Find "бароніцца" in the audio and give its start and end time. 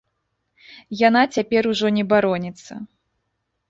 2.15-2.73